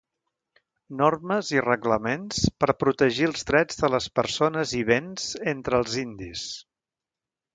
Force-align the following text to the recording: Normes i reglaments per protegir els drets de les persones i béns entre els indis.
Normes 1.01 1.51
i 1.57 1.61
reglaments 1.65 2.39
per 2.63 2.73
protegir 2.83 3.27
els 3.31 3.45
drets 3.51 3.79
de 3.83 3.91
les 3.97 4.09
persones 4.21 4.75
i 4.81 4.83
béns 4.89 5.27
entre 5.55 5.81
els 5.83 5.99
indis. 6.07 6.49